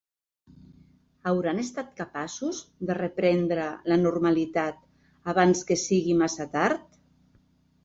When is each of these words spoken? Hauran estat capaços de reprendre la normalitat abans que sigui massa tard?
Hauran 1.31 1.61
estat 1.63 1.91
capaços 1.99 2.61
de 2.91 2.95
reprendre 3.01 3.67
la 3.93 3.99
normalitat 4.07 4.83
abans 5.35 5.63
que 5.71 5.81
sigui 5.85 6.19
massa 6.25 6.51
tard? 6.59 7.01